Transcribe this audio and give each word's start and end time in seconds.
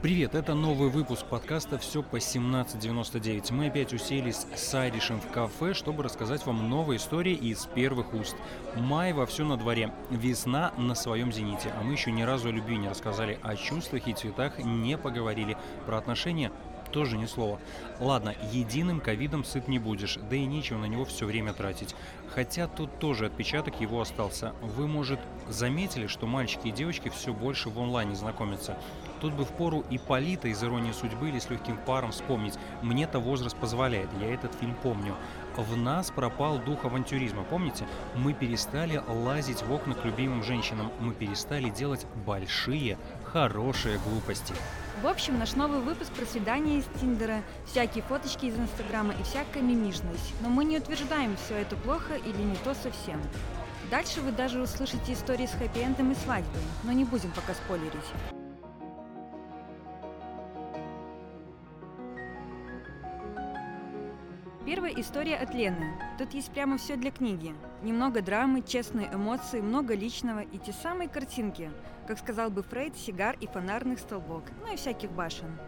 Привет, 0.00 0.36
это 0.36 0.54
новый 0.54 0.90
выпуск 0.90 1.26
подкаста 1.26 1.76
«Все 1.76 2.04
по 2.04 2.18
17.99». 2.18 3.52
Мы 3.52 3.66
опять 3.66 3.92
уселись 3.92 4.46
с 4.54 4.72
Айришем 4.72 5.20
в 5.20 5.28
кафе, 5.32 5.74
чтобы 5.74 6.04
рассказать 6.04 6.46
вам 6.46 6.70
новые 6.70 6.98
истории 6.98 7.34
из 7.34 7.66
первых 7.66 8.14
уст. 8.14 8.36
Май 8.76 9.12
вовсю 9.12 9.44
на 9.44 9.56
дворе, 9.56 9.92
весна 10.10 10.72
на 10.78 10.94
своем 10.94 11.32
зените, 11.32 11.74
а 11.76 11.82
мы 11.82 11.94
еще 11.94 12.12
ни 12.12 12.22
разу 12.22 12.50
о 12.50 12.52
любви 12.52 12.76
не 12.76 12.88
рассказали, 12.88 13.40
о 13.42 13.56
чувствах 13.56 14.06
и 14.06 14.12
цветах 14.12 14.60
не 14.60 14.96
поговорили, 14.96 15.56
про 15.84 15.98
отношения 15.98 16.52
тоже 16.92 17.18
ни 17.18 17.26
слова. 17.26 17.58
Ладно, 17.98 18.36
единым 18.52 19.00
ковидом 19.00 19.42
сыт 19.42 19.66
не 19.66 19.80
будешь, 19.80 20.16
да 20.30 20.36
и 20.36 20.46
нечего 20.46 20.78
на 20.78 20.86
него 20.86 21.06
все 21.06 21.26
время 21.26 21.52
тратить. 21.52 21.96
Хотя 22.32 22.68
тут 22.68 23.00
тоже 23.00 23.26
отпечаток 23.26 23.80
его 23.80 24.00
остался. 24.00 24.52
Вы, 24.62 24.86
может, 24.86 25.18
заметили, 25.48 26.06
что 26.06 26.26
мальчики 26.26 26.68
и 26.68 26.72
девочки 26.72 27.08
все 27.08 27.32
больше 27.34 27.68
в 27.68 27.78
онлайне 27.80 28.14
знакомятся. 28.14 28.76
Тут 29.20 29.34
бы 29.34 29.44
в 29.44 29.48
пору 29.48 29.84
и 29.90 29.98
Полита 29.98 30.48
из 30.48 30.62
«Иронии 30.62 30.92
судьбы» 30.92 31.28
или 31.28 31.38
«С 31.38 31.50
легким 31.50 31.76
паром» 31.76 32.12
вспомнить. 32.12 32.54
Мне-то 32.82 33.18
возраст 33.18 33.56
позволяет, 33.56 34.08
я 34.20 34.32
этот 34.32 34.54
фильм 34.54 34.76
помню. 34.82 35.14
В 35.56 35.76
нас 35.76 36.10
пропал 36.10 36.58
дух 36.58 36.84
авантюризма, 36.84 37.42
помните? 37.42 37.86
Мы 38.14 38.32
перестали 38.32 39.02
лазить 39.08 39.62
в 39.62 39.72
окна 39.72 39.94
к 39.94 40.04
любимым 40.04 40.44
женщинам. 40.44 40.92
Мы 41.00 41.14
перестали 41.14 41.68
делать 41.68 42.06
большие, 42.24 42.96
хорошие 43.24 43.98
глупости. 43.98 44.54
В 45.02 45.06
общем, 45.06 45.38
наш 45.38 45.54
новый 45.56 45.80
выпуск 45.80 46.12
про 46.12 46.26
свидания 46.26 46.78
из 46.78 46.84
Тиндера, 47.00 47.42
всякие 47.66 48.04
фоточки 48.04 48.46
из 48.46 48.56
Инстаграма 48.56 49.14
и 49.14 49.22
всякая 49.24 49.62
мимишность. 49.62 50.32
Но 50.42 50.48
мы 50.48 50.64
не 50.64 50.78
утверждаем, 50.78 51.36
все 51.44 51.56
это 51.56 51.76
плохо 51.76 52.14
или 52.14 52.42
не 52.42 52.56
то 52.56 52.74
совсем. 52.74 53.20
Дальше 53.90 54.20
вы 54.20 54.32
даже 54.32 54.60
услышите 54.60 55.12
истории 55.12 55.46
с 55.46 55.54
хэппи-эндом 55.54 56.12
и 56.12 56.14
свадьбой, 56.14 56.62
но 56.84 56.92
не 56.92 57.04
будем 57.04 57.32
пока 57.32 57.54
спойлерить. 57.54 58.37
Первая 64.68 64.92
история 64.92 65.36
от 65.36 65.54
Лены. 65.54 65.94
Тут 66.18 66.34
есть 66.34 66.50
прямо 66.50 66.76
все 66.76 66.96
для 66.96 67.10
книги. 67.10 67.54
Немного 67.82 68.20
драмы, 68.20 68.60
честные 68.60 69.06
эмоции, 69.10 69.62
много 69.62 69.94
личного 69.94 70.40
и 70.40 70.58
те 70.58 70.74
самые 70.74 71.08
картинки, 71.08 71.70
как 72.06 72.18
сказал 72.18 72.50
бы 72.50 72.62
Фрейд, 72.62 72.94
сигар 72.94 73.34
и 73.40 73.46
фонарных 73.46 73.98
столбов, 73.98 74.42
ну 74.60 74.70
и 74.70 74.76
всяких 74.76 75.10
башен. 75.10 75.58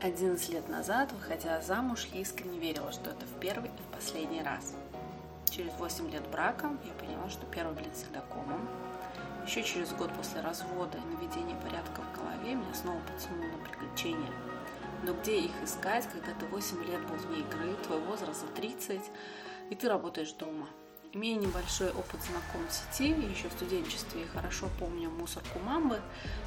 11 0.00 0.48
лет 0.48 0.68
назад, 0.68 1.12
выходя 1.12 1.60
замуж, 1.60 2.08
я 2.12 2.20
искренне 2.20 2.58
верила, 2.58 2.90
что 2.90 3.10
это 3.10 3.24
в 3.26 3.38
первый 3.38 3.68
и 3.68 3.82
в 3.88 3.94
последний 3.94 4.42
раз. 4.42 4.74
Через 5.48 5.72
8 5.78 6.10
лет 6.10 6.28
брака 6.32 6.68
я 6.84 6.92
поняла, 6.94 7.30
что 7.30 7.46
первый 7.46 7.76
блин 7.76 7.92
всегда 7.92 8.22
комом. 8.22 8.68
Еще 9.46 9.62
через 9.62 9.92
год 9.92 10.12
после 10.14 10.40
развода 10.40 10.98
и 10.98 11.14
наведения 11.14 11.54
порядка 11.62 12.00
в 12.00 12.18
голове 12.18 12.56
меня 12.56 12.74
снова 12.74 12.98
потянуло 13.02 13.56
на 13.56 13.64
приключения– 13.68 14.32
но 15.02 15.12
где 15.14 15.40
их 15.40 15.52
искать, 15.62 16.08
когда 16.10 16.32
ты 16.32 16.46
8 16.46 16.84
лет 16.84 17.00
был 17.06 17.16
вне 17.16 17.40
игры, 17.40 17.74
твой 17.84 18.00
возраст 18.00 18.40
за 18.40 18.46
30, 18.48 19.00
и 19.70 19.74
ты 19.74 19.88
работаешь 19.88 20.32
дома? 20.32 20.68
Имея 21.12 21.38
небольшой 21.38 21.90
опыт 21.90 22.20
знаком 22.22 22.66
в 22.68 22.72
сети, 22.72 23.10
еще 23.10 23.48
в 23.48 23.52
студенчестве, 23.52 24.22
и 24.22 24.28
хорошо 24.28 24.68
помню 24.78 25.10
мусорку 25.10 25.58
мамбы, 25.58 26.00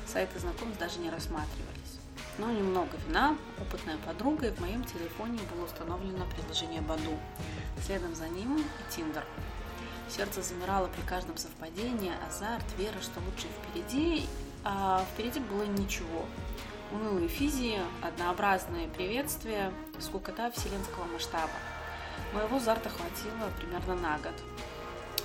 сайты 0.08 0.40
знакомств 0.40 0.80
даже 0.80 1.00
не 1.00 1.10
рассматривались. 1.10 2.00
Но 2.38 2.52
немного 2.52 2.98
вина, 3.06 3.38
опытная 3.60 3.98
подруга, 3.98 4.48
и 4.48 4.52
в 4.52 4.60
моем 4.60 4.84
телефоне 4.84 5.40
было 5.54 5.66
установлено 5.66 6.26
приложение 6.36 6.82
Баду. 6.82 7.18
Следом 7.86 8.16
за 8.16 8.28
ним 8.28 8.58
и 8.58 8.94
Тиндер. 8.96 9.26
Сердце 10.10 10.42
замирало 10.42 10.88
при 10.88 11.02
каждом 11.02 11.38
совпадении, 11.38 12.12
азарт, 12.28 12.66
вера, 12.78 13.00
что 13.02 13.20
лучше 13.20 13.48
впереди, 13.48 14.26
а 14.64 15.06
впереди 15.14 15.40
было 15.40 15.64
ничего 15.64 16.26
унылые 16.92 17.28
физии, 17.28 17.80
однообразные 18.02 18.88
приветствия, 18.88 19.72
скукота 20.00 20.52
вселенского 20.52 21.06
масштаба. 21.06 21.52
Моего 22.34 22.58
азарта 22.58 22.90
хватило 22.90 23.50
примерно 23.58 23.96
на 23.96 24.18
год. 24.18 24.34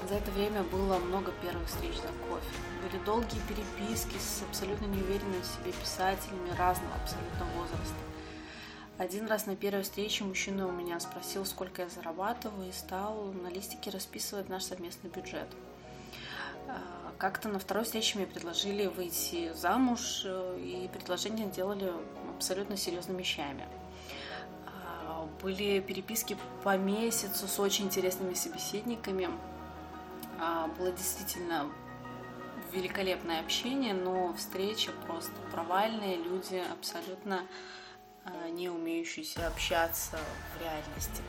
За 0.09 0.15
это 0.15 0.31
время 0.31 0.63
было 0.63 0.99
много 0.99 1.33
первых 1.43 1.69
встреч 1.69 1.95
за 1.97 2.09
кофе. 2.29 2.47
Были 2.83 3.03
долгие 3.05 3.41
переписки 3.49 4.17
с 4.19 4.43
абсолютно 4.49 4.87
неуверенными 4.87 5.43
в 5.43 5.47
себе 5.47 5.73
писателями 5.73 6.51
разного 6.57 6.95
абсолютно 6.95 7.45
возраста. 7.57 7.95
Один 8.97 9.27
раз 9.27 9.47
на 9.47 9.57
первой 9.57 9.83
встрече 9.83 10.25
мужчина 10.25 10.67
у 10.67 10.73
меня 10.73 11.01
спросил, 11.01 11.45
сколько 11.47 11.83
я 11.83 11.89
зарабатываю, 11.89 12.69
и 12.69 12.73
стал 12.73 13.33
на 13.33 13.49
листике 13.49 13.91
расписывать 13.91 14.49
наш 14.49 14.65
совместный 14.65 15.11
бюджет. 15.11 15.49
А, 17.21 17.31
как-то 17.31 17.49
на 17.49 17.59
второй 17.59 17.85
встрече 17.85 18.19
мне 18.19 18.27
предложили 18.27 18.87
выйти 18.87 19.53
замуж, 19.55 20.23
э, 20.25 20.59
и 20.59 20.89
предложение 20.89 21.47
делали 21.47 21.93
абсолютно 22.35 22.77
серьезными 22.77 23.19
вещами. 23.19 23.67
А, 24.67 25.29
были 25.43 25.81
переписки 25.81 26.37
по 26.65 26.77
месяцу 26.77 27.47
с 27.47 27.59
очень 27.61 27.87
интересными 27.87 28.35
собеседниками. 28.35 29.29
А, 30.41 30.69
было 30.79 30.93
действительно 30.93 31.71
великолепное 32.73 33.41
общение, 33.41 33.95
но 33.95 34.33
встреча 34.35 34.93
просто 35.07 35.33
провальные, 35.53 36.17
люди 36.17 36.63
абсолютно 36.73 37.43
не 38.51 38.69
умеющиеся 38.69 39.47
общаться 39.47 40.19
в 40.55 40.63
реальности. 40.63 41.23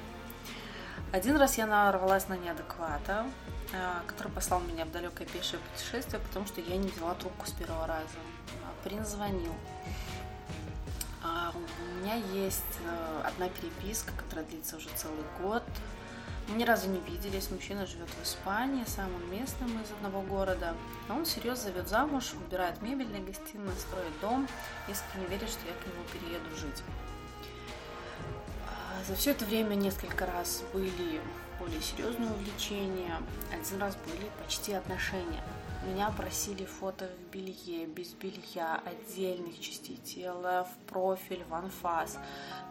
Один 1.14 1.38
раз 1.38 1.58
я 1.58 1.66
нарвалась 1.66 2.28
на 2.28 2.38
неадеквата, 2.38 3.26
который 4.08 4.32
послал 4.32 4.60
меня 4.62 4.86
в 4.86 4.92
далекое 4.92 5.28
пешее 5.28 5.60
путешествие, 5.72 6.22
потому 6.22 6.46
что 6.46 6.62
я 6.62 6.78
не 6.78 6.90
взяла 6.90 7.14
трубку 7.16 7.48
с 7.48 7.52
первого 7.52 7.88
раза. 7.88 8.20
А 8.64 8.84
принц 8.84 9.08
звонил. 9.08 9.54
А 11.24 11.54
у 11.54 12.00
меня 12.00 12.16
есть 12.16 12.80
э, 12.84 13.22
одна 13.24 13.48
переписка, 13.50 14.12
которая 14.18 14.46
длится 14.46 14.78
уже 14.78 14.90
целый 14.96 15.24
год. 15.40 15.64
Мы 16.48 16.56
ни 16.56 16.64
разу 16.64 16.90
не 16.90 17.00
виделись. 17.00 17.52
Мужчина 17.52 17.86
живет 17.86 18.10
в 18.10 18.24
Испании, 18.24 18.84
сам 18.88 19.14
он 19.14 19.30
местным 19.30 19.70
из 19.82 19.92
одного 19.92 20.22
города. 20.22 20.76
А 21.08 21.14
он 21.14 21.26
серьезно 21.26 21.72
зовет 21.72 21.88
замуж, 21.88 22.34
убирает 22.34 22.80
для 22.80 23.20
гостиной, 23.20 23.74
строит 23.78 24.20
дом, 24.20 24.48
искренне 24.90 25.28
верит, 25.28 25.50
что 25.50 25.66
я 25.68 25.74
к 25.74 25.88
нему 25.88 26.04
перееду 26.12 26.56
жить. 26.56 26.84
За 29.08 29.16
все 29.16 29.32
это 29.32 29.46
время 29.46 29.76
несколько 29.76 30.26
раз 30.26 30.64
были 30.74 31.22
более 31.62 31.82
серьезные 31.82 32.32
увлечения, 32.32 33.22
один 33.54 33.80
раз 33.80 33.96
были 33.98 34.30
почти 34.42 34.74
отношения. 34.74 35.44
Меня 35.86 36.10
просили 36.10 36.66
фото 36.66 37.08
в 37.08 37.32
белье, 37.32 37.86
без 37.86 38.14
белья, 38.14 38.82
отдельных 38.86 39.60
частей 39.60 39.98
тела, 39.98 40.68
в 40.68 40.90
профиль, 40.92 41.44
в 41.50 41.54
анфас. 41.54 42.18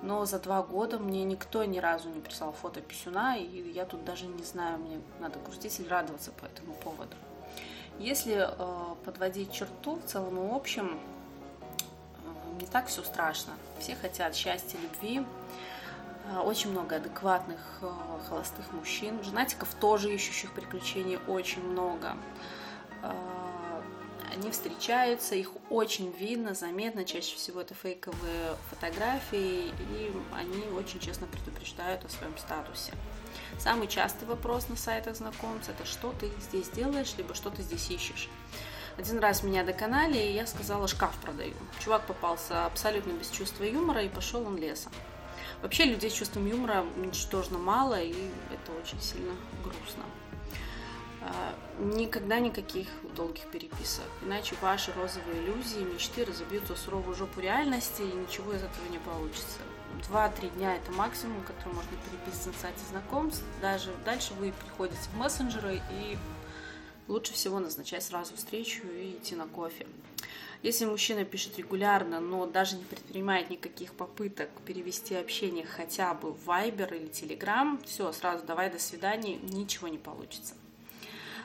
Но 0.03 0.25
за 0.27 0.41
два 0.41 0.63
года 0.63 0.99
мне 0.99 1.25
никто 1.25 1.65
ни 1.65 1.79
разу 1.79 2.09
не 2.09 2.21
прислал 2.21 2.53
фото 2.53 2.81
писюна, 2.81 3.37
и 3.37 3.73
я 3.73 3.85
тут 3.85 4.05
даже 4.05 4.27
не 4.27 4.43
знаю, 4.43 4.79
мне 4.79 5.01
надо 5.21 5.39
грустить 5.39 5.79
или 5.79 5.89
радоваться 5.89 6.33
по 6.33 6.47
этому 6.47 6.75
поводу. 6.75 7.15
Если 7.99 8.49
э, 8.49 8.95
подводить 9.05 9.53
черту 9.53 9.97
в 9.97 10.05
целом 10.07 10.39
и 10.39 10.55
общем, 10.55 10.99
э, 12.25 12.61
не 12.61 12.67
так 12.67 12.87
все 12.87 13.03
страшно. 13.03 13.53
Все 13.79 13.95
хотят 13.95 14.35
счастья, 14.35 14.79
любви, 14.79 15.25
очень 16.39 16.71
много 16.71 16.97
адекватных 16.97 17.59
э, 17.83 17.91
холостых 18.29 18.73
мужчин. 18.73 19.23
Женатиков 19.25 19.75
тоже 19.75 20.15
ищущих 20.15 20.53
приключений 20.53 21.19
очень 21.27 21.63
много. 21.65 22.17
А, 23.03 23.83
они 24.33 24.51
встречаются, 24.51 25.35
их 25.35 25.51
очень 25.71 26.13
видно, 26.13 26.55
заметно. 26.55 27.05
Чаще 27.05 27.35
всего 27.37 27.61
это 27.61 27.75
фейковые 27.75 28.57
фотографии, 28.71 29.69
и 29.69 30.13
они 30.33 30.65
очень 30.77 31.01
честно 31.01 31.27
предупреждают 31.27 32.05
о 32.05 32.09
своем 32.09 32.37
статусе. 32.39 32.93
Самый 33.59 33.89
частый 33.89 34.29
вопрос 34.29 34.69
на 34.69 34.77
сайтах 34.77 35.17
знакомств– 35.17 35.69
это 35.69 35.85
что 35.85 36.13
ты 36.13 36.31
здесь 36.41 36.69
делаешь, 36.69 37.15
либо 37.19 37.35
что 37.35 37.51
ты 37.51 37.63
здесь 37.63 37.91
ищешь. 37.91 38.29
Один 38.97 39.19
раз 39.19 39.43
меня 39.43 39.65
доконали, 39.65 40.19
и 40.19 40.33
я 40.33 40.47
сказала, 40.47 40.87
шкаф 40.87 41.17
продаю. 41.23 41.55
Чувак 41.81 42.07
попался 42.07 42.67
абсолютно 42.67 43.13
без 43.13 43.31
чувства 43.31 43.65
юмора, 43.65 44.03
и 44.03 44.09
пошел 44.09 44.47
он 44.47 44.57
лесом. 44.57 44.93
Вообще 45.63 45.85
людей 45.85 46.11
с 46.11 46.15
чувством 46.15 46.47
юмора 46.47 46.85
ничтожно 46.97 47.59
мало, 47.59 48.01
и 48.01 48.15
это 48.51 48.73
очень 48.81 49.01
сильно 49.01 49.33
грустно. 49.63 50.05
А, 51.23 51.55
никогда 51.79 52.39
никаких 52.39 52.89
долгих 53.15 53.45
переписок. 53.51 54.07
Иначе 54.23 54.57
ваши 54.63 54.93
розовые 54.93 55.43
иллюзии, 55.43 55.81
мечты 55.81 56.25
разобьются 56.25 56.77
суровую 56.77 57.15
жопу 57.15 57.41
реальности, 57.41 58.01
и 58.03 58.17
ничего 58.17 58.55
из 58.55 58.63
этого 58.63 58.89
не 58.91 58.99
получится. 58.99 59.59
Два-три 60.09 60.49
дня 60.51 60.77
это 60.77 60.93
максимум, 60.93 61.43
который 61.43 61.75
можно 61.75 61.91
переписывать 62.11 62.57
на 62.57 62.61
сайте 62.61 62.81
знакомств. 62.91 63.45
Даже 63.61 63.93
дальше 64.05 64.33
вы 64.35 64.53
приходите 64.53 65.03
в 65.13 65.17
мессенджеры 65.19 65.83
и 65.91 66.17
лучше 67.07 67.35
всего 67.35 67.59
назначать 67.59 68.03
сразу 68.03 68.35
встречу 68.37 68.87
и 68.87 69.17
идти 69.19 69.35
на 69.35 69.47
кофе. 69.47 69.87
Если 70.63 70.85
мужчина 70.85 71.25
пишет 71.25 71.57
регулярно, 71.59 72.21
но 72.21 72.47
даже 72.47 72.77
не 72.77 72.85
предпринимает 72.85 73.49
никаких 73.49 73.95
попыток 73.95 74.51
перевести 74.67 75.15
общение 75.15 75.65
хотя 75.65 76.13
бы 76.13 76.33
в 76.33 76.49
Viber 76.49 76.95
или 76.95 77.09
Telegram, 77.09 77.83
все, 77.87 78.13
сразу 78.13 78.45
давай 78.45 78.71
до 78.71 78.79
свидания, 78.79 79.37
ничего 79.37 79.89
не 79.89 79.99
получится. 79.99 80.55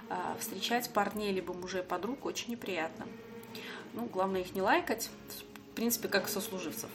А, 0.09 0.35
встречать 0.39 0.89
парней 0.89 1.31
либо 1.31 1.53
мужей 1.53 1.83
подруг 1.83 2.25
очень 2.25 2.51
неприятно. 2.51 3.07
Ну, 3.93 4.05
главное 4.05 4.41
их 4.41 4.53
не 4.53 4.61
лайкать, 4.61 5.09
принципе, 5.75 6.07
как 6.07 6.27
сослуживцев. 6.27 6.89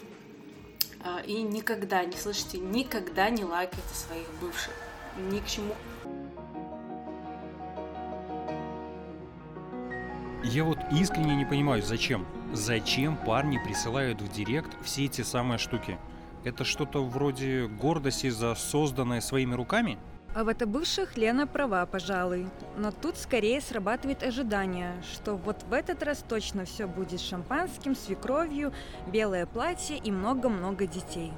А, 1.05 1.21
и 1.21 1.43
никогда, 1.43 2.05
не 2.05 2.17
слышите, 2.17 2.59
никогда 2.59 3.31
не 3.31 3.45
лайкайте 3.45 3.95
своих 3.95 4.29
бывших. 4.41 4.75
Ни 5.31 5.39
к 5.41 5.47
чему. 5.47 5.75
Я 10.43 10.65
вот 10.65 10.79
искренне 10.91 11.37
не 11.37 11.45
понимаю, 11.45 11.83
зачем? 11.83 12.27
Зачем 12.55 13.17
парни 13.17 13.59
присылают 13.63 14.23
в 14.23 14.33
директ 14.33 14.71
все 14.83 15.05
эти 15.05 15.21
самые 15.21 15.59
штуки? 15.59 15.99
Это 16.45 16.65
что-то 16.65 17.05
вроде 17.05 17.67
гордости 17.67 18.31
за 18.31 18.55
созданное 18.55 19.21
своими 19.21 19.55
руками? 19.55 19.99
А 20.33 20.45
в 20.45 20.49
это 20.49 20.65
бывших 20.65 21.17
Лена 21.17 21.49
права, 21.49 21.85
пожалуй. 21.87 22.47
Но 22.77 22.93
тут 22.93 23.17
скорее 23.17 23.61
срабатывает 23.61 24.23
ожидание, 24.23 25.03
что 25.13 25.35
вот 25.35 25.65
в 25.65 25.73
этот 25.73 26.05
раз 26.05 26.25
точно 26.29 26.65
все 26.65 26.87
будет 26.87 27.21
шампанским, 27.21 27.97
свекровью, 27.97 28.73
белое 29.09 29.47
платье 29.47 29.97
и 29.97 30.13
много-много 30.13 30.87
детей. 30.87 31.33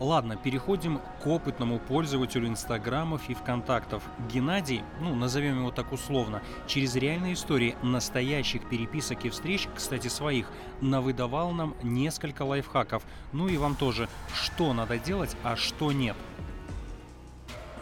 Ладно, 0.00 0.36
переходим 0.36 1.00
к 1.22 1.26
опытному 1.28 1.78
пользователю 1.78 2.48
Инстаграмов 2.48 3.30
и 3.30 3.34
ВКонтактов. 3.34 4.02
Геннадий, 4.28 4.82
ну, 5.00 5.14
назовем 5.14 5.60
его 5.60 5.70
так 5.70 5.92
условно, 5.92 6.42
через 6.66 6.96
реальные 6.96 7.34
истории 7.34 7.76
настоящих 7.82 8.68
переписок 8.68 9.24
и 9.24 9.30
встреч, 9.30 9.68
кстати, 9.72 10.08
своих, 10.08 10.50
навыдавал 10.80 11.52
нам 11.52 11.76
несколько 11.84 12.42
лайфхаков. 12.42 13.04
Ну 13.32 13.46
и 13.46 13.56
вам 13.56 13.76
тоже, 13.76 14.08
что 14.34 14.72
надо 14.72 14.98
делать, 14.98 15.36
а 15.44 15.54
что 15.54 15.92
нет– 15.92 16.16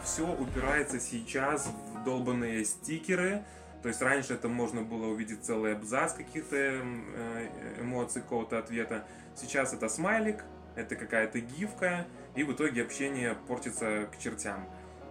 все 0.03 0.27
упирается 0.27 0.99
сейчас 0.99 1.67
в 1.67 2.03
долбанные 2.03 2.65
стикеры. 2.65 3.43
То 3.81 3.89
есть 3.89 4.01
раньше 4.01 4.33
это 4.33 4.47
можно 4.47 4.81
было 4.81 5.07
увидеть 5.07 5.43
целый 5.43 5.73
абзац 5.73 6.13
каких-то 6.13 6.55
эм, 6.55 7.05
э, 7.15 7.81
эмоций, 7.81 8.21
какого-то 8.21 8.57
ответа. 8.59 9.05
Сейчас 9.35 9.73
это 9.73 9.89
смайлик, 9.89 10.45
это 10.75 10.95
какая-то 10.95 11.39
гифка, 11.39 12.05
и 12.35 12.43
в 12.43 12.53
итоге 12.53 12.83
общение 12.83 13.35
портится 13.47 14.07
к 14.11 14.19
чертям. 14.19 14.65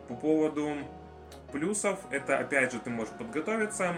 По 0.08 0.14
поводу 0.14 0.76
плюсов, 1.52 1.98
это 2.10 2.38
опять 2.38 2.72
же 2.72 2.78
ты 2.78 2.90
можешь 2.90 3.12
подготовиться, 3.14 3.94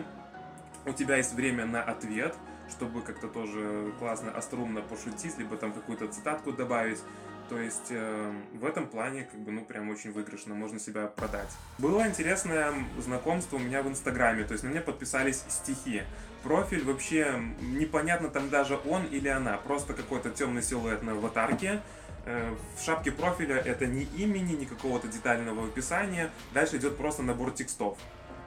у 0.87 0.93
тебя 0.93 1.17
есть 1.17 1.33
время 1.35 1.67
на 1.67 1.83
ответ, 1.83 2.35
чтобы 2.69 3.03
как-то 3.03 3.29
тоже 3.29 3.93
классно, 3.99 4.31
острумно 4.31 4.83
пошутить, 4.83 5.39
либо 5.39 5.57
там 5.57 5.73
какую-то 5.73 6.09
цитатку 6.09 6.53
добавить. 6.53 7.01
То 7.49 7.59
есть 7.59 7.89
э, 7.91 8.33
в 8.55 8.65
этом 8.65 8.87
плане, 8.87 9.25
как 9.31 9.39
бы, 9.41 9.53
ну, 9.53 9.65
прям 9.65 9.91
очень 9.91 10.13
выигрышно, 10.13 10.55
можно 10.55 10.79
себя 10.79 11.07
продать. 11.07 11.51
Было 11.79 12.07
интересное 12.07 12.73
знакомство 12.99 13.57
у 13.57 13.59
меня 13.59 13.83
в 13.83 13.89
Инстаграме, 13.89 14.45
то 14.45 14.53
есть 14.53 14.65
на 14.65 14.69
меня 14.69 14.81
подписались 14.81 15.45
стихи. 15.49 16.03
Профиль 16.43 16.85
вообще 16.85 17.41
непонятно 17.61 18.29
там 18.29 18.49
даже 18.49 18.79
он 18.87 19.05
или 19.05 19.29
она, 19.29 19.57
просто 19.59 19.95
какой-то 19.95 20.31
темный 20.31 20.63
силуэт 20.63 21.03
на 21.03 21.13
аватарке. 21.13 21.83
Э, 22.25 22.55
в 22.79 22.83
шапке 22.83 23.13
профиля 23.13 23.57
это 23.57 23.87
ни 23.87 24.05
имени, 24.17 24.55
ни 24.55 24.65
какого-то 24.65 25.09
детального 25.09 25.67
описания. 25.67 26.31
Дальше 26.55 26.79
идет 26.79 26.97
просто 26.97 27.23
набор 27.23 27.53
текстов 27.53 27.99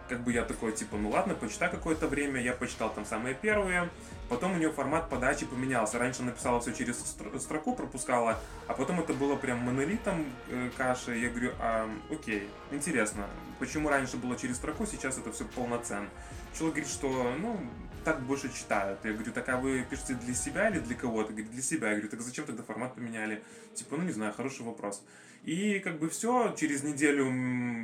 как 0.07 0.21
бы 0.21 0.31
я 0.31 0.43
такой, 0.43 0.71
типа, 0.71 0.97
ну 0.97 1.09
ладно, 1.09 1.35
почитай 1.35 1.69
какое-то 1.69 2.07
время, 2.07 2.41
я 2.41 2.53
почитал 2.53 2.89
там 2.89 3.05
самые 3.05 3.35
первые, 3.35 3.89
потом 4.29 4.53
у 4.53 4.57
нее 4.57 4.71
формат 4.71 5.09
подачи 5.09 5.45
поменялся, 5.45 6.00
раньше 6.00 6.24
написала 6.24 6.59
все 6.59 6.74
через 6.74 7.00
строку, 7.39 7.74
пропускала, 7.74 8.39
а 8.68 8.74
потом 8.74 9.00
это 9.00 9.13
было 9.13 9.35
прям 9.35 9.59
монолитом 9.59 10.25
э, 10.50 10.69
каши, 10.77 11.18
я 11.18 11.29
говорю, 11.29 11.51
а, 11.59 11.89
окей, 12.12 12.50
интересно, 12.71 13.25
почему 13.59 13.89
раньше 13.89 14.18
было 14.18 14.35
через 14.35 14.57
строку, 14.57 14.85
сейчас 14.85 15.18
это 15.18 15.31
все 15.31 15.45
полноценно. 15.45 16.09
Человек 16.57 16.75
говорит, 16.75 16.91
что, 16.91 17.31
ну, 17.39 17.59
так 18.07 18.21
больше 18.21 18.50
читают. 18.54 19.00
Я 19.04 19.12
говорю, 19.12 19.33
так 19.33 19.50
а 19.50 19.57
вы 19.57 19.86
пишете 19.89 20.13
для 20.13 20.33
себя 20.33 20.69
или 20.69 20.80
для 20.80 20.95
кого-то? 20.95 21.33
Говорит, 21.33 21.51
для 21.51 21.62
себя. 21.62 21.89
Я 21.89 21.95
говорю, 21.95 22.09
так 22.09 22.21
зачем 22.21 22.45
тогда 22.45 22.63
формат 22.63 22.95
поменяли? 22.95 23.44
Типа, 23.74 23.98
ну 23.98 24.04
не 24.04 24.13
знаю, 24.13 24.31
хороший 24.31 24.65
вопрос. 24.65 25.04
И 25.44 25.80
как 25.80 26.00
бы 26.00 26.07
все, 26.07 26.56
через 26.57 26.83
неделю, 26.83 27.25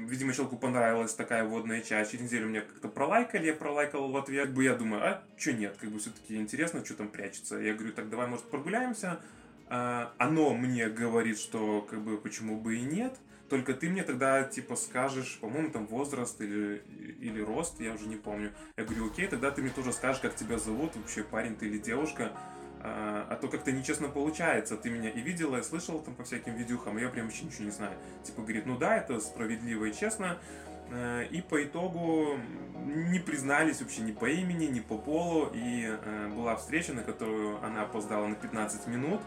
видимо, 0.08 0.32
человеку 0.32 0.56
понравилась 0.56 1.14
такая 1.14 1.44
водная 1.44 1.82
часть, 1.82 2.12
через 2.12 2.24
неделю 2.24 2.48
мне 2.48 2.62
как-то 2.62 2.88
пролайкали, 2.88 3.48
я 3.48 3.54
пролайкал 3.54 4.10
в 4.10 4.16
ответ, 4.16 4.46
как 4.46 4.56
бы 4.56 4.64
я 4.64 4.76
думаю, 4.76 5.04
а 5.04 5.24
что 5.36 5.52
нет, 5.52 5.76
как 5.78 5.90
бы 5.90 6.00
все-таки 6.00 6.38
интересно, 6.38 6.86
что 6.86 6.94
там 6.94 7.10
прячется. 7.10 7.58
Я 7.58 7.74
говорю, 7.74 7.92
так 7.92 8.10
давай, 8.10 8.28
может, 8.28 8.46
прогуляемся. 8.46 9.20
А, 9.68 10.14
оно 10.20 10.54
мне 10.54 10.88
говорит, 10.88 11.38
что 11.38 11.82
как 11.82 12.00
бы 12.00 12.18
почему 12.18 12.58
бы 12.62 12.78
и 12.78 12.82
нет. 12.82 13.18
Только 13.54 13.76
ты 13.76 13.88
мне 13.88 14.02
тогда, 14.02 14.44
типа, 14.44 14.76
скажешь, 14.76 15.38
по-моему, 15.40 15.70
там 15.70 15.86
возраст 15.86 16.42
или, 16.42 16.82
или 17.20 17.40
рост, 17.40 17.80
я 17.80 17.94
уже 17.94 18.08
не 18.08 18.16
помню. 18.16 18.52
Я 18.78 18.84
говорю, 18.84 19.06
окей, 19.06 19.28
тогда 19.28 19.52
ты 19.52 19.62
мне 19.62 19.70
тоже 19.70 19.94
скажешь, 19.94 20.22
как 20.24 20.36
тебя 20.36 20.58
зовут, 20.58 20.96
вообще 20.96 21.24
парень 21.24 21.56
ты 21.56 21.68
или 21.68 21.78
девушка. 21.78 22.32
А, 22.80 23.28
а 23.30 23.36
то 23.36 23.48
как-то 23.50 23.72
нечестно 23.72 24.08
получается. 24.08 24.76
Ты 24.76 24.90
меня 24.90 25.12
и 25.12 25.22
видела, 25.22 25.58
и 25.58 25.62
слышала 25.62 26.02
там 26.02 26.16
по 26.16 26.24
всяким 26.24 26.56
видюхам, 26.56 26.98
а 26.98 27.00
я 27.00 27.10
прям 27.10 27.28
вообще 27.28 27.46
ничего 27.46 27.66
не 27.66 27.70
знаю. 27.70 27.96
Типа 28.24 28.42
говорит, 28.42 28.66
ну 28.66 28.76
да, 28.76 28.98
это 28.98 29.20
справедливо 29.20 29.86
и 29.86 29.94
честно. 29.94 30.40
Э, 30.90 31.24
и 31.30 31.40
по 31.42 31.64
итогу 31.64 32.40
не 32.88 33.20
признались 33.20 33.82
вообще 33.82 34.02
ни 34.02 34.14
по 34.14 34.28
имени, 34.28 34.66
ни 34.66 34.80
по 34.80 34.98
полу. 34.98 35.52
И 35.54 35.96
была 36.36 36.56
встреча, 36.56 36.94
на 36.94 37.04
которую 37.04 37.64
она 37.64 37.84
опоздала 37.84 38.26
на 38.26 38.34
15 38.34 38.88
минут. 38.88 39.22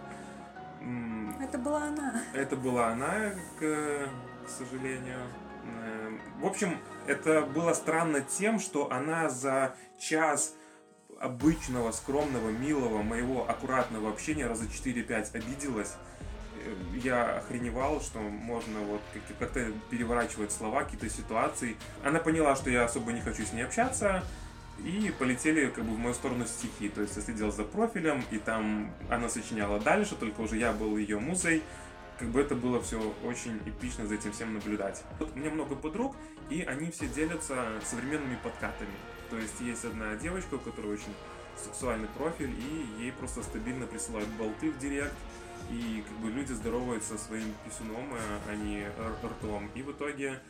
Это 1.40 1.58
была 1.58 1.84
она. 1.84 2.22
Это 2.32 2.56
была 2.56 2.88
она, 2.88 3.32
к, 3.58 4.08
к 4.46 4.48
сожалению. 4.48 5.18
Э, 5.64 6.18
в 6.40 6.46
общем, 6.46 6.78
это 7.06 7.42
было 7.42 7.72
странно 7.74 8.20
тем, 8.20 8.58
что 8.58 8.90
она 8.90 9.28
за 9.28 9.74
час 9.98 10.54
обычного, 11.20 11.92
скромного, 11.92 12.50
милого, 12.50 13.02
моего 13.02 13.48
аккуратного 13.48 14.10
общения 14.10 14.46
раза 14.46 14.64
4-5 14.64 15.36
обиделась. 15.36 15.94
Э, 16.64 16.74
я 17.02 17.38
охреневал, 17.38 18.00
что 18.00 18.18
можно 18.20 18.80
вот 18.80 19.00
как-то 19.38 19.72
переворачивать 19.90 20.52
слова, 20.52 20.84
какие-то 20.84 21.08
ситуации. 21.08 21.76
Она 22.04 22.18
поняла, 22.18 22.56
что 22.56 22.70
я 22.70 22.84
особо 22.84 23.12
не 23.12 23.20
хочу 23.20 23.44
с 23.44 23.52
ней 23.52 23.64
общаться, 23.64 24.22
и 24.84 25.12
полетели 25.18 25.68
как 25.68 25.84
бы 25.84 25.94
в 25.94 25.98
мою 25.98 26.14
сторону 26.14 26.46
стихи. 26.46 26.88
То 26.88 27.02
есть 27.02 27.16
я 27.16 27.22
следил 27.22 27.50
за 27.50 27.64
профилем, 27.64 28.24
и 28.30 28.38
там 28.38 28.94
она 29.10 29.28
сочиняла 29.28 29.80
дальше, 29.80 30.16
только 30.16 30.40
уже 30.40 30.56
я 30.56 30.72
был 30.72 30.96
ее 30.96 31.18
музой. 31.18 31.62
Как 32.18 32.28
бы 32.28 32.40
это 32.40 32.54
было 32.54 32.80
все 32.80 33.14
очень 33.24 33.60
эпично 33.66 34.06
за 34.06 34.14
этим 34.14 34.32
всем 34.32 34.54
наблюдать. 34.54 35.02
Вот 35.18 35.32
у 35.34 35.38
меня 35.38 35.50
много 35.50 35.74
подруг, 35.74 36.16
и 36.48 36.62
они 36.62 36.90
все 36.90 37.08
делятся 37.08 37.66
современными 37.84 38.38
подкатами. 38.42 38.94
То 39.28 39.36
есть 39.36 39.60
есть 39.60 39.84
одна 39.84 40.14
девочка, 40.16 40.54
у 40.54 40.58
которой 40.58 40.94
очень 40.94 41.14
сексуальный 41.62 42.08
профиль, 42.16 42.50
и 42.50 43.02
ей 43.02 43.12
просто 43.12 43.42
стабильно 43.42 43.86
присылают 43.86 44.28
болты 44.30 44.70
в 44.70 44.78
директ, 44.78 45.14
и 45.70 46.04
как 46.06 46.16
бы 46.18 46.30
люди 46.30 46.52
здороваются 46.52 47.18
своим 47.18 47.52
писюном, 47.64 48.08
а 48.48 48.54
не 48.54 48.86
ртом. 49.24 49.70
И 49.74 49.82
в 49.82 49.90
итоге 49.90 50.40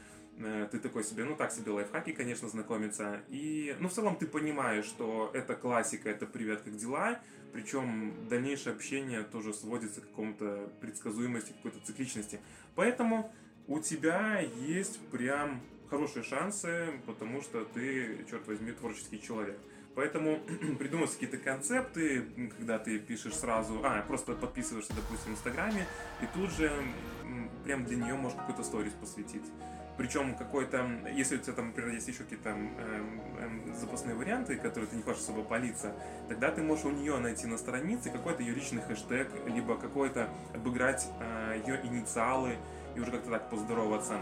ты 0.70 0.78
такой 0.78 1.04
себе, 1.04 1.24
ну 1.24 1.34
так 1.34 1.52
себе 1.52 1.70
лайфхаки, 1.72 2.12
конечно, 2.12 2.48
знакомиться. 2.48 3.20
И, 3.28 3.74
ну, 3.80 3.88
в 3.88 3.92
целом 3.92 4.16
ты 4.16 4.26
понимаешь, 4.26 4.84
что 4.84 5.30
это 5.32 5.54
классика, 5.54 6.10
это 6.10 6.26
привет, 6.26 6.62
как 6.62 6.76
дела. 6.76 7.20
Причем 7.52 8.12
дальнейшее 8.28 8.74
общение 8.74 9.22
тоже 9.22 9.54
сводится 9.54 10.00
к 10.02 10.08
какому-то 10.08 10.70
предсказуемости, 10.80 11.52
какой-то 11.52 11.78
цикличности. 11.86 12.40
Поэтому 12.74 13.32
у 13.66 13.80
тебя 13.80 14.40
есть 14.40 15.00
прям 15.08 15.62
хорошие 15.88 16.22
шансы, 16.22 17.00
потому 17.06 17.40
что 17.40 17.64
ты, 17.64 18.26
черт 18.28 18.46
возьми, 18.46 18.72
творческий 18.72 19.22
человек. 19.22 19.58
Поэтому 19.94 20.40
придумать 20.78 21.10
какие-то 21.12 21.38
концепты, 21.38 22.50
когда 22.58 22.78
ты 22.78 22.98
пишешь 22.98 23.34
сразу, 23.34 23.80
а, 23.82 24.02
просто 24.02 24.34
подписываешься, 24.34 24.92
допустим, 24.94 25.32
в 25.32 25.36
Инстаграме, 25.36 25.86
и 26.20 26.26
тут 26.34 26.50
же 26.50 26.70
прям 27.64 27.86
для 27.86 27.96
нее 27.96 28.14
можешь 28.14 28.38
какой-то 28.38 28.62
сторис 28.62 28.92
посвятить. 28.92 29.44
Причем 29.96 30.34
какой-то, 30.34 30.86
если 31.14 31.36
у 31.36 31.38
тебя 31.38 31.54
там, 31.54 31.68
например, 31.68 31.94
есть 31.94 32.08
еще 32.08 32.24
какие-то 32.24 32.50
эм, 32.50 32.70
эм, 33.38 33.74
запасные 33.74 34.14
варианты, 34.14 34.56
которые 34.56 34.88
ты 34.88 34.96
не 34.96 35.02
хочешь 35.02 35.22
особо 35.22 35.42
палиться, 35.42 35.94
тогда 36.28 36.50
ты 36.50 36.62
можешь 36.62 36.84
у 36.84 36.90
нее 36.90 37.18
найти 37.18 37.46
на 37.46 37.56
странице 37.56 38.10
какой-то 38.10 38.42
ее 38.42 38.54
личный 38.54 38.82
хэштег, 38.82 39.28
либо 39.46 39.76
какой-то 39.76 40.28
обыграть 40.54 41.08
э, 41.20 41.62
ее 41.66 41.80
инициалы 41.84 42.56
и 42.94 43.00
уже 43.00 43.10
как-то 43.10 43.30
так 43.30 43.48
поздороваться. 43.48 44.18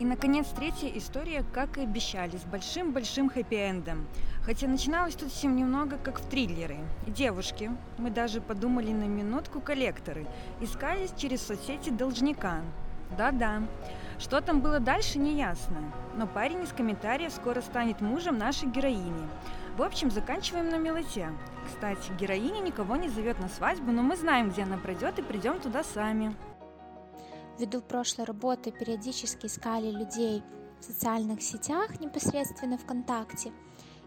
И, 0.00 0.04
наконец, 0.04 0.46
третья 0.56 0.88
история, 0.96 1.44
как 1.52 1.76
и 1.76 1.82
обещали, 1.82 2.36
с 2.36 2.44
большим-большим 2.44 3.30
хэппи-эндом. 3.30 4.06
Хотя 4.44 4.68
начиналось 4.68 5.16
тут 5.16 5.32
всем 5.32 5.56
немного 5.56 5.98
как 5.98 6.20
в 6.20 6.28
триллеры. 6.28 6.78
Девушки, 7.08 7.72
мы 7.98 8.10
даже 8.10 8.40
подумали 8.40 8.92
на 8.92 9.04
минутку 9.04 9.60
коллекторы, 9.60 10.26
искались 10.60 11.12
через 11.16 11.42
соцсети 11.42 11.90
должника. 11.90 12.62
Да-да. 13.16 13.62
Что 14.18 14.40
там 14.40 14.60
было 14.60 14.80
дальше, 14.80 15.18
не 15.18 15.36
ясно. 15.38 15.92
Но 16.16 16.26
парень 16.26 16.62
из 16.62 16.72
комментариев 16.72 17.32
скоро 17.32 17.60
станет 17.60 18.00
мужем 18.00 18.36
нашей 18.36 18.68
героини. 18.68 19.28
В 19.76 19.82
общем, 19.82 20.10
заканчиваем 20.10 20.68
на 20.70 20.76
мелоте. 20.76 21.30
Кстати, 21.66 22.10
героиня 22.18 22.60
никого 22.60 22.96
не 22.96 23.08
зовет 23.08 23.38
на 23.38 23.48
свадьбу, 23.48 23.92
но 23.92 24.02
мы 24.02 24.16
знаем, 24.16 24.50
где 24.50 24.64
она 24.64 24.76
пройдет 24.76 25.18
и 25.18 25.22
придем 25.22 25.60
туда 25.60 25.84
сами. 25.84 26.34
Ввиду 27.58 27.80
прошлой 27.80 28.24
работы 28.24 28.72
периодически 28.72 29.46
искали 29.46 29.90
людей 29.90 30.42
в 30.80 30.84
социальных 30.84 31.42
сетях, 31.42 32.00
непосредственно 32.00 32.78
ВКонтакте. 32.78 33.52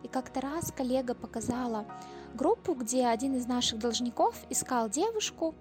И 0.04 0.08
как-то 0.08 0.42
раз 0.42 0.72
коллега 0.72 1.14
показала 1.14 1.86
группу, 2.34 2.74
где 2.74 3.08
один 3.08 3.36
из 3.36 3.46
наших 3.48 3.80
должников 3.80 4.36
искал 4.50 4.90
девушку, 4.90 5.56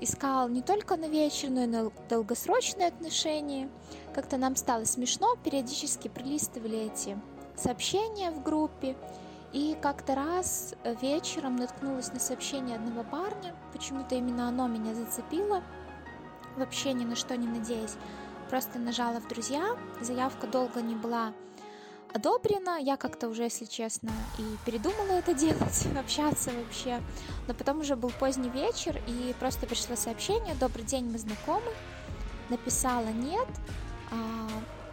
искал 0.00 0.48
не 0.48 0.62
только 0.62 0.96
на 0.96 1.08
вечер, 1.08 1.50
но 1.50 1.64
и 1.64 1.66
на 1.66 1.90
долгосрочные 2.08 2.88
отношения. 2.88 3.68
Как-то 4.14 4.36
нам 4.36 4.56
стало 4.56 4.84
смешно, 4.84 5.36
периодически 5.44 6.08
пролистывали 6.08 6.78
эти 6.92 7.18
сообщения 7.56 8.30
в 8.30 8.42
группе. 8.42 8.96
И 9.52 9.76
как-то 9.80 10.14
раз 10.14 10.74
вечером 11.00 11.56
наткнулась 11.56 12.12
на 12.12 12.20
сообщение 12.20 12.76
одного 12.76 13.02
парня, 13.02 13.54
почему-то 13.72 14.14
именно 14.14 14.48
оно 14.48 14.68
меня 14.68 14.94
зацепило, 14.94 15.62
вообще 16.56 16.92
ни 16.92 17.04
на 17.04 17.16
что 17.16 17.34
не 17.36 17.46
надеясь. 17.46 17.96
Просто 18.50 18.78
нажала 18.78 19.20
в 19.20 19.28
друзья, 19.28 19.78
заявка 20.02 20.46
долго 20.46 20.82
не 20.82 20.94
была 20.94 21.32
одобрена. 22.14 22.78
Я 22.80 22.96
как-то 22.96 23.28
уже, 23.28 23.44
если 23.44 23.64
честно, 23.64 24.10
и 24.38 24.42
передумала 24.64 25.12
это 25.12 25.34
делать, 25.46 25.86
общаться 25.98 26.50
вообще. 26.50 27.00
Но 27.46 27.54
потом 27.54 27.80
уже 27.80 27.96
был 27.96 28.10
поздний 28.10 28.50
вечер, 28.50 29.00
и 29.06 29.34
просто 29.38 29.66
пришло 29.66 29.96
сообщение 29.96 30.54
«Добрый 30.54 30.84
день, 30.84 31.10
мы 31.10 31.18
знакомы». 31.18 31.72
Написала 32.48 33.08
«Нет». 33.08 33.48
А, 34.10 34.48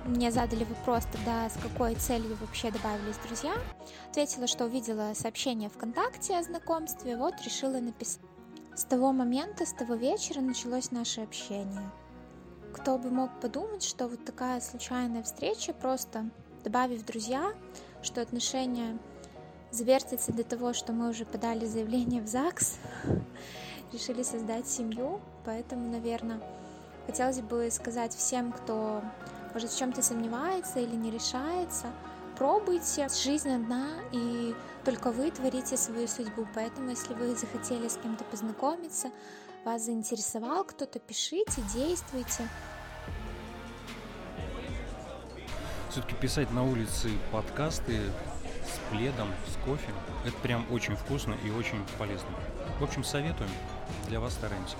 мне 0.05 0.31
задали 0.31 0.65
вопрос 0.65 1.05
тогда, 1.11 1.49
с 1.49 1.57
какой 1.61 1.95
целью 1.95 2.37
вообще 2.39 2.69
добавились 2.69 3.17
друзья. 3.25 3.55
Ответила, 4.09 4.45
что 4.45 4.65
увидела 4.65 5.13
сообщение 5.15 5.69
ВКонтакте 5.69 6.37
о 6.37 6.43
знакомстве, 6.43 7.17
вот 7.17 7.33
решила 7.43 7.79
написать. 7.79 8.21
С 8.75 8.83
того 8.83 9.13
момента, 9.13 9.65
с 9.65 9.71
того 9.71 9.95
вечера 9.95 10.41
началось 10.41 10.91
наше 10.91 11.21
общение. 11.21 11.89
Кто 12.73 12.97
бы 12.97 13.09
мог 13.09 13.39
подумать, 13.39 13.83
что 13.83 14.07
вот 14.07 14.25
такая 14.25 14.59
случайная 14.59 15.23
встреча, 15.23 15.71
просто 15.71 16.29
добавив 16.65 17.05
друзья, 17.05 17.53
что 18.01 18.21
отношения 18.21 18.97
завертятся 19.69 20.33
до 20.33 20.43
того, 20.43 20.73
что 20.73 20.93
мы 20.93 21.09
уже 21.09 21.23
подали 21.23 21.65
заявление 21.65 22.23
в 22.23 22.27
ЗАГС, 22.27 22.79
решили 23.93 24.23
создать 24.23 24.67
семью, 24.67 25.21
поэтому, 25.45 25.91
наверное, 25.91 26.41
хотелось 27.05 27.39
бы 27.41 27.69
сказать 27.69 28.15
всем, 28.15 28.51
кто, 28.51 29.03
может, 29.53 29.69
в 29.69 29.77
чем-то 29.77 30.01
сомневается 30.01 30.79
или 30.79 30.95
не 30.95 31.11
решается, 31.11 31.85
пробуйте, 32.35 33.07
жизнь 33.09 33.51
одна, 33.51 33.99
и 34.11 34.55
только 34.83 35.11
вы 35.11 35.29
творите 35.29 35.77
свою 35.77 36.07
судьбу, 36.07 36.47
поэтому, 36.55 36.89
если 36.89 37.13
вы 37.13 37.35
захотели 37.35 37.87
с 37.87 37.97
кем-то 37.97 38.23
познакомиться, 38.23 39.11
вас 39.63 39.83
заинтересовал 39.83 40.63
кто-то, 40.63 40.97
пишите, 40.97 41.61
действуйте. 41.75 42.49
Все-таки 45.95 46.15
писать 46.15 46.51
на 46.51 46.61
улице 46.61 47.09
подкасты 47.31 48.01
с 48.65 48.91
пледом, 48.91 49.29
с 49.47 49.55
кофе, 49.65 49.93
это 50.25 50.35
прям 50.39 50.65
очень 50.69 50.93
вкусно 50.97 51.37
и 51.45 51.49
очень 51.51 51.81
полезно. 51.97 52.27
В 52.81 52.83
общем, 52.83 53.05
советуем, 53.05 53.49
для 54.09 54.19
вас 54.19 54.33
стараемся. 54.33 54.75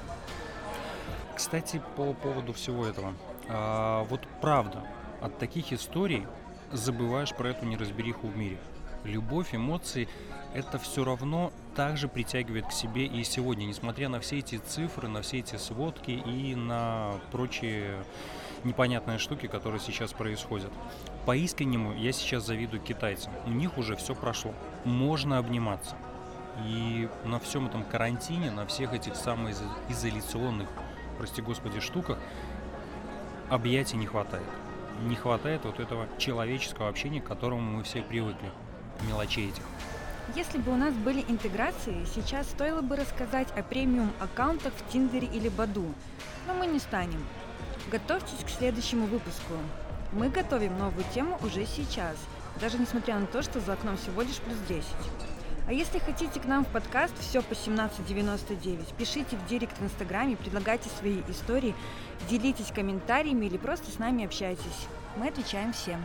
Кстати, 1.34 1.82
по 1.96 2.12
поводу 2.12 2.52
всего 2.52 2.86
этого. 2.86 3.14
А, 3.48 4.04
вот 4.10 4.28
правда, 4.42 4.84
от 5.22 5.40
таких 5.40 5.72
историй 5.72 6.28
забываешь 6.74 7.34
про 7.34 7.48
эту 7.52 7.64
неразбериху 7.64 8.28
в 8.28 8.36
мире. 8.36 8.58
Любовь, 9.06 9.56
эмоции– 9.56 10.10
это 10.54 10.78
все 10.80 11.06
равно 11.06 11.54
также 11.76 12.08
притягивает 12.08 12.68
к 12.68 12.72
себе 12.72 13.06
и 13.06 13.24
сегодня, 13.24 13.66
несмотря 13.66 14.10
на 14.10 14.20
все 14.20 14.40
эти 14.40 14.58
цифры, 14.58 15.08
на 15.08 15.22
все 15.22 15.40
эти 15.40 15.58
сводки 15.58 16.12
и 16.12 16.56
на 16.56 17.14
прочие 17.32 18.04
непонятные 18.64 19.18
штуки, 19.18 19.48
которые 19.48 19.80
сейчас 19.80 20.14
происходят. 20.14 20.72
По 21.26 21.36
искреннему 21.36 21.94
я 21.94 22.12
сейчас 22.12 22.46
завидую 22.46 22.82
китайцам. 22.82 23.34
У 23.46 23.52
них 23.52 23.78
уже 23.78 23.96
все 23.96 24.16
прошло. 24.16 24.54
Можно 24.86 25.38
обниматься. 25.38 25.96
И 26.66 27.10
на 27.26 27.40
всем 27.40 27.68
этом 27.68 27.84
карантине, 27.84 28.50
на 28.50 28.66
всех 28.66 28.94
этих 28.94 29.16
самоизоляционных, 29.16 30.70
прости 31.18 31.42
господи, 31.42 31.82
штуках 31.82 32.18
объятий 33.50 33.98
не 33.98 34.06
хватает. 34.06 34.48
Не 35.04 35.16
хватает 35.16 35.66
вот 35.66 35.80
этого 35.80 36.08
человеческого 36.18 36.88
общения, 36.88 37.22
к 37.22 37.26
которому 37.26 37.78
мы 37.78 37.84
все 37.84 38.02
привыкли. 38.02 38.50
Мелочей 39.08 39.50
этих. 39.50 39.64
Если 40.34 40.58
бы 40.58 40.72
у 40.74 40.76
нас 40.76 40.94
были 40.94 41.24
интеграции, 41.28 42.04
сейчас 42.16 42.48
стоило 42.48 42.82
бы 42.82 42.96
рассказать 42.96 43.48
о 43.56 43.62
премиум-аккаунтах 43.62 44.74
в 44.74 44.92
Тиндере 44.92 45.28
или 45.28 45.50
Баду, 45.50 45.86
но 46.48 46.54
мы 46.56 46.66
не 46.66 46.80
станем. 46.80 47.24
Готовьтесь 47.92 48.44
к 48.44 48.50
следующему 48.50 49.06
выпуску. 49.06 49.54
Мы 50.12 50.30
готовим 50.30 50.78
новую 50.80 51.06
тему 51.14 51.38
уже 51.44 51.66
сейчас, 51.66 52.18
даже 52.60 52.80
несмотря 52.80 53.20
на 53.20 53.28
то, 53.28 53.44
что 53.44 53.60
за 53.60 53.74
окном 53.74 53.98
всего 53.98 54.24
лишь 54.24 54.38
плюс 54.38 54.58
10. 54.68 54.84
А 55.68 55.74
если 55.74 56.00
хотите 56.00 56.40
к 56.40 56.46
нам 56.46 56.66
в 56.66 56.70
подкаст 56.70 57.14
«Все 57.20 57.42
по 57.42 57.54
1799», 57.54 58.96
пишите 58.98 59.36
в 59.36 59.48
директ 59.48 59.78
в 59.78 59.84
Инстаграме, 59.84 60.38
предлагайте 60.38 60.90
свои 60.90 61.22
истории, 61.28 61.76
делитесь 62.30 62.72
комментариями 62.74 63.46
или 63.46 63.58
просто 63.58 63.92
с 63.92 64.00
нами 64.00 64.26
общайтесь. 64.26 64.88
Мы 65.18 65.28
отвечаем 65.28 65.74
всем. 65.74 66.00